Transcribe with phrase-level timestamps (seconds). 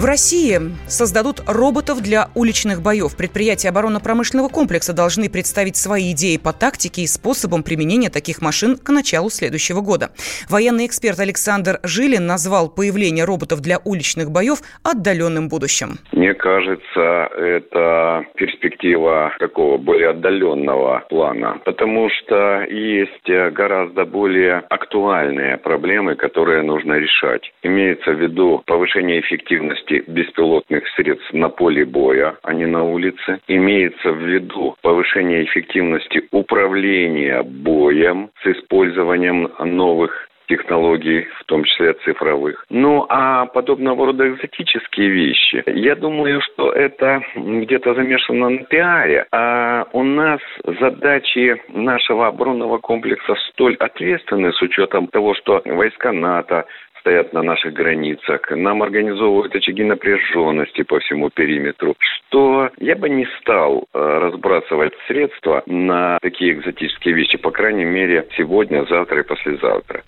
[0.00, 0.58] В России
[0.88, 3.14] создадут роботов для уличных боев.
[3.18, 8.88] Предприятия оборонно-промышленного комплекса должны представить свои идеи по тактике и способам применения таких машин к
[8.88, 10.08] началу следующего года.
[10.48, 15.98] Военный эксперт Александр Жилин назвал появление роботов для уличных боев отдаленным будущим.
[16.12, 26.14] Мне кажется, это перспектива такого более отдаленного плана, потому что есть гораздо более актуальные проблемы,
[26.14, 27.52] которые нужно решать.
[27.62, 33.40] Имеется в виду повышение эффективности эффективности беспилотных средств на поле боя, а не на улице.
[33.48, 42.64] Имеется в виду повышение эффективности управления боем с использованием новых технологий, в том числе цифровых.
[42.70, 49.86] Ну, а подобного рода экзотические вещи, я думаю, что это где-то замешано на пиаре, а
[49.92, 50.40] у нас
[50.80, 56.66] задачи нашего оборонного комплекса столь ответственны с учетом того, что войска НАТО,
[57.00, 63.26] стоят на наших границах, нам организовывают очаги напряженности по всему периметру, что я бы не
[63.40, 70.02] стал э, разбрасывать средства на такие экзотические вещи, по крайней мере, сегодня, завтра и послезавтра.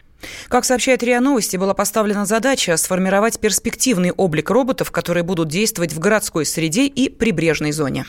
[0.48, 5.98] Как сообщает РИА Новости, была поставлена задача сформировать перспективный облик роботов, которые будут действовать в
[5.98, 8.04] городской среде и прибрежной зоне.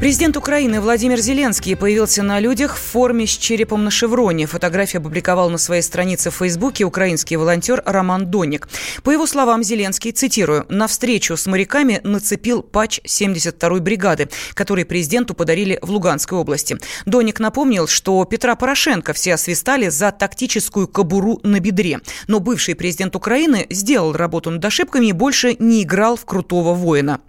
[0.00, 4.46] Президент Украины Владимир Зеленский появился на людях в форме с черепом на шевроне.
[4.46, 8.68] Фотографию опубликовал на своей странице в Фейсбуке украинский волонтер Роман Доник.
[9.02, 15.34] По его словам, Зеленский, цитирую, «на встречу с моряками нацепил патч 72-й бригады, который президенту
[15.34, 16.78] подарили в Луганской области».
[17.04, 21.98] Доник напомнил, что Петра Порошенко все освистали за тактическую кобуру на бедре.
[22.28, 27.20] Но бывший президент Украины сделал работу над ошибками и больше не играл в крутого воина.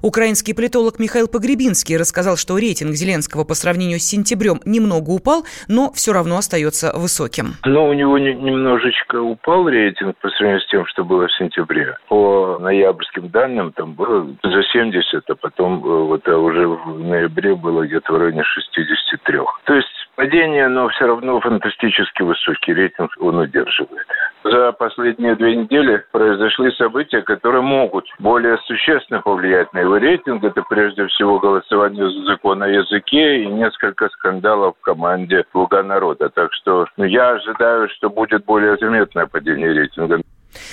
[0.00, 5.42] Украинский политолог Михаил Погребинский рассказал, сказал, что рейтинг Зеленского по сравнению с сентябрем немного упал,
[5.66, 7.58] но все равно остается высоким.
[7.64, 11.98] Но у него немножечко упал рейтинг по сравнению с тем, что было в сентябре.
[12.08, 17.56] По ноябрьским данным там было за 70, а потом э, вот а уже в ноябре
[17.56, 19.38] было где-то в районе 63.
[19.64, 24.06] То есть падение, но все равно фантастически высокий рейтинг он удерживает
[24.44, 30.44] за последние две недели произошли события, которые могут более существенно повлиять на его рейтинг.
[30.44, 36.28] Это прежде всего голосование за закон о языке и несколько скандалов в команде «Слуга народа».
[36.28, 40.20] Так что ну, я ожидаю, что будет более заметное падение рейтинга.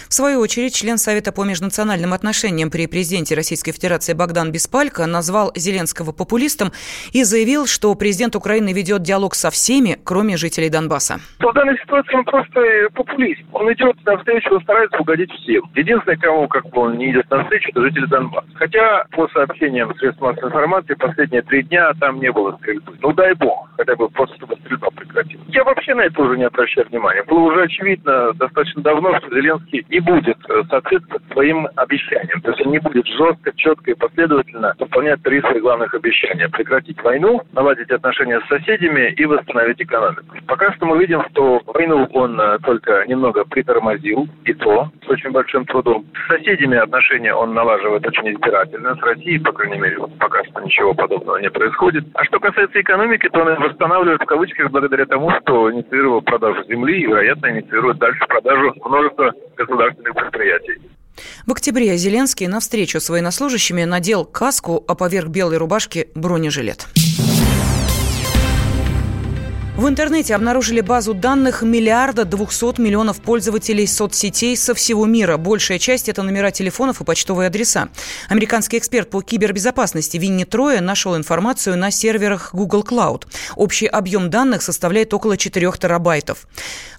[0.09, 5.51] В свою очередь, член Совета по межнациональным отношениям при президенте Российской Федерации Богдан Беспалько назвал
[5.55, 6.71] Зеленского популистом
[7.13, 11.19] и заявил, что президент Украины ведет диалог со всеми, кроме жителей Донбасса.
[11.39, 12.61] В данной ситуации он просто
[12.93, 13.41] популист.
[13.53, 15.63] Он идет на встречу, он старается угодить всем.
[15.75, 18.47] Единственное, кому как бы он не идет на встречу, это жители Донбасса.
[18.55, 22.93] Хотя по сообщениям средств массовой информации последние три дня там не было стрельбы.
[23.01, 25.45] Ну дай бог, хотя бы просто чтобы стрельба прекратилась.
[25.49, 27.23] Я вообще на это уже не обращаю внимания.
[27.23, 32.41] Было уже очевидно достаточно давно, что Зеленский Зеленский не будет э, соответствовать своим обещаниям.
[32.41, 36.49] То есть не будет жестко, четко и последовательно выполнять три своих главных обещания.
[36.49, 40.35] Прекратить войну, наладить отношения с соседями и восстановить экономику.
[40.47, 45.31] Пока что мы видим, что войну он э, только немного притормозил, и то с очень
[45.31, 46.05] большим трудом.
[46.13, 48.95] С соседями отношения он налаживает очень избирательно.
[48.95, 52.05] С Россией, по крайней мере, пока что ничего подобного не происходит.
[52.15, 57.01] А что касается экономики, то он восстанавливает в кавычках благодаря тому, что инициировал продажу земли
[57.01, 59.33] и, вероятно, инициирует дальше продажу множества
[59.65, 60.81] государственных предприятий.
[61.45, 66.87] В октябре Зеленский на встречу с военнослужащими надел каску, а поверх белой рубашки бронежилет.
[69.81, 75.37] В интернете обнаружили базу данных миллиарда двухсот миллионов пользователей соцсетей со всего мира.
[75.37, 77.89] Большая часть– это номера телефонов и почтовые адреса.
[78.29, 83.25] Американский эксперт по кибербезопасности Винни Троя нашел информацию на серверах Google Cloud.
[83.55, 86.47] Общий объем данных составляет около 4 терабайтов.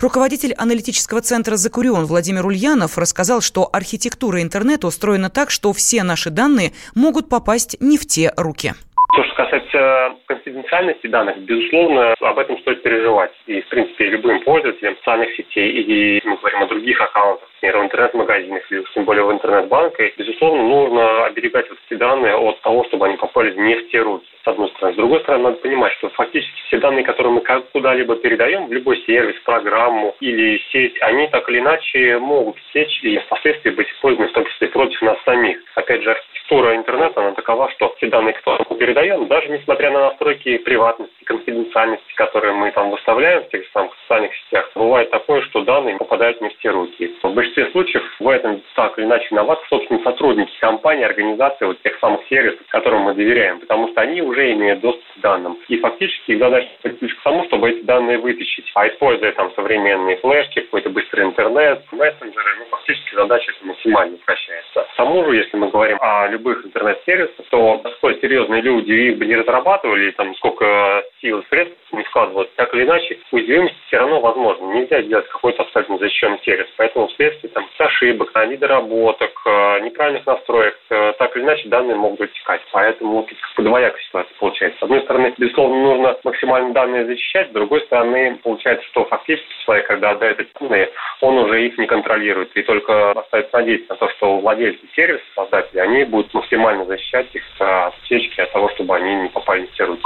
[0.01, 6.31] Руководитель аналитического центра «Закурион» Владимир Ульянов рассказал, что архитектура интернета устроена так, что все наши
[6.31, 8.75] данные могут попасть не в те руки.
[9.13, 13.33] То, что касается конфиденциальности данных, безусловно, об этом стоит переживать.
[13.47, 17.85] И, в принципе, любым пользователям социальных сетей, и мы говорим о других аккаунтах, например, в
[17.85, 23.07] интернет-магазинах или тем более в интернет-банке, безусловно, нужно оберегать вот эти данные от того, чтобы
[23.07, 24.95] они попали не в те руки, с одной стороны.
[24.95, 27.41] С другой стороны, надо понимать, что фактически все данные, которые мы
[27.73, 33.19] куда-либо передаем, в любой сервис, программу или сеть, они так или иначе могут сечь и
[33.19, 35.59] впоследствии быть использованы в том числе против нас самих.
[35.75, 40.01] Опять же, архитектура интернета, она такова, что все данные, которые мы передаем, даже несмотря на
[40.09, 45.43] настройки приватности, конфиденциальности, которые мы там выставляем в тех же самых социальных сетях, бывает такое,
[45.43, 47.07] что данные попадают не в те руки.
[47.07, 47.21] В
[47.53, 52.27] большинстве случаев в этом так или иначе виноваты, собственно, сотрудники компании, организации, вот тех самых
[52.29, 55.59] сервисов, которым мы доверяем, потому что они уже имеют доступ к данным.
[55.69, 58.71] И фактически их задача ключ к тому, чтобы эти данные вытащить.
[58.75, 64.87] А используя там современные флешки, какой-то быстрый интернет, мессенджеры, ну, фактически задача максимально упрощается.
[64.93, 69.27] К тому же, если мы говорим о любых интернет-сервисах, то сколь серьезные люди их бы
[69.27, 74.21] не разрабатывали, там сколько сил и средств не вкладывают, так или иначе, уязвимость все равно
[74.21, 74.75] возможно.
[74.75, 76.67] Нельзя сделать какой-то абсолютно защищенный сервис.
[76.77, 82.61] Поэтому вследствие там, ошибок, недоработок, э, неправильных настроек, э, так или иначе данные могут утекать.
[82.73, 84.79] Поэтому как бы двоякая ситуация получается.
[84.81, 89.87] С одной стороны, безусловно, нужно максимально данные защищать, с другой стороны, получается, что фактически человек,
[89.87, 90.91] когда отдает эти данные,
[91.21, 92.55] он уже их не контролирует.
[92.57, 97.43] И только остается надеяться на то, что владельцы сервиса, создатели, они будут максимально защищать их
[97.59, 100.03] от утечки, от того, чтобы они не попали в те руки.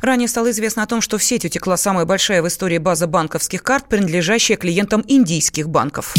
[0.00, 3.62] Ранее стало известно о том, что в сеть утекла самая большая в истории база банковских
[3.62, 6.14] карт, принадлежащая клиентам индийских банков.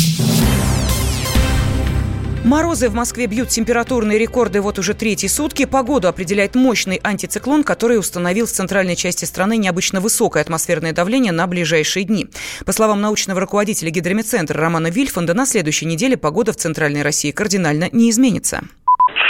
[2.47, 5.65] Морозы в Москве бьют температурные рекорды вот уже третьи сутки.
[5.65, 11.45] Погоду определяет мощный антициклон, который установил в центральной части страны необычно высокое атмосферное давление на
[11.45, 12.29] ближайшие дни.
[12.65, 17.89] По словам научного руководителя гидрометцентра Романа Вильфанда, на следующей неделе погода в Центральной России кардинально
[17.91, 18.61] не изменится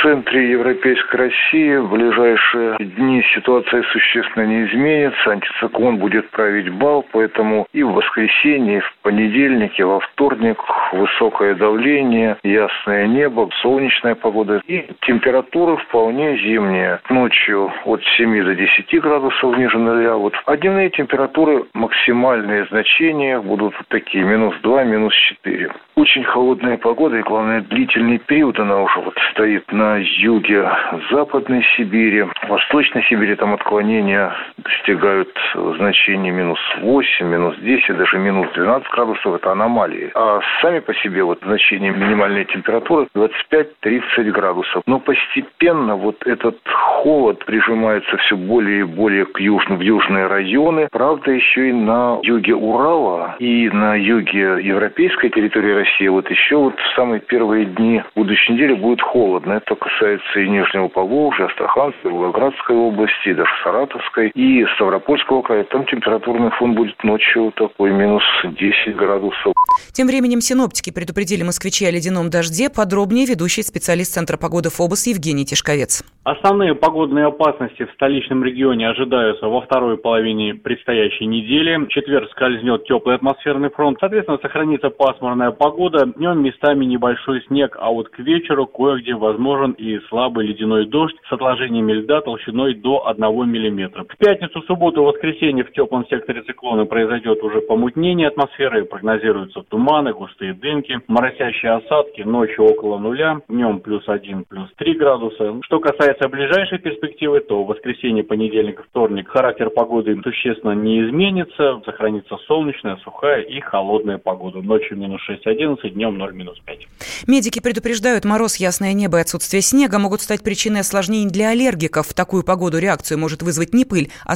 [0.01, 5.31] центре Европейской России в ближайшие дни ситуация существенно не изменится.
[5.31, 10.57] Антициклон будет править бал, поэтому и в воскресенье, и в понедельник, и во вторник
[10.91, 16.99] высокое давление, ясное небо, солнечная погода и температура вполне зимняя.
[17.09, 20.15] Ночью от 7 до 10 градусов ниже нуля.
[20.15, 20.33] Вот.
[20.45, 25.13] А дневные температуры максимальные значения будут вот такие, минус 2, минус
[25.43, 25.71] 4.
[25.95, 30.69] Очень холодная погода и, главное, длительный период она уже вот стоит на юге
[31.11, 32.25] Западной Сибири.
[32.49, 34.33] Восточной Сибири там отклонения
[34.67, 39.35] достигают значений минус 8, минус 10, даже минус 12 градусов.
[39.35, 40.11] Это аномалии.
[40.13, 44.83] А сами по себе вот значения минимальной температуры 25-30 градусов.
[44.85, 50.87] Но постепенно вот этот холод прижимается все более и более к южным, в южные районы.
[50.91, 56.79] Правда, еще и на юге Урала и на юге европейской территории России вот еще вот
[56.79, 59.53] в самые первые дни будущей недели будет холодно.
[59.53, 65.63] Это касается и Нижнего Поволжья, Астраханской, Волгоградской области, даже Саратовской и Ставропольского края.
[65.65, 69.53] Там температурный фон будет ночью такой минус 10 градусов.
[69.93, 72.69] Тем временем синоптики предупредили москвичей о ледяном дожде.
[72.69, 76.03] Подробнее ведущий специалист Центра погоды ФОБОС Евгений Тишковец.
[76.23, 81.77] Основные погодные опасности в столичном регионе ожидаются во второй половине предстоящей недели.
[81.77, 83.97] В четверг скользнет теплый атмосферный фронт.
[83.99, 86.05] Соответственно, сохранится пасмурная погода.
[86.05, 91.31] Днем местами небольшой снег, а вот к вечеру кое-где возможен и слабый ледяной дождь с
[91.31, 94.03] отложениями льда толщиной до 1 мм.
[94.03, 98.85] В пятницу, субботу, воскресенье в теплом секторе циклона произойдет уже помутнение атмосферы.
[98.85, 105.59] Прогнозируются туманы, густые дымки, моросящие осадки, ночью около нуля, днем плюс 1, плюс 3 градуса.
[105.63, 111.81] Что касается ближайшей перспективы, то в воскресенье, понедельник, вторник характер погоды существенно не изменится.
[111.85, 114.61] Сохранится солнечная, сухая и холодная погода.
[114.61, 116.87] Ночью минус 6-11, днем 0 минус 5.
[117.27, 122.07] Медики предупреждают, мороз, ясное небо и отсутствие снега могут стать причиной осложнений для аллергиков.
[122.07, 124.35] В такую погоду реакцию может вызвать не пыль, а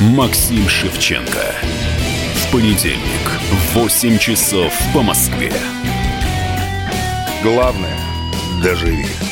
[0.00, 1.54] Максим Шевченко.
[2.34, 5.52] В понедельник в 8 часов по Москве.
[7.42, 7.98] Главное–
[8.62, 9.29] доживи.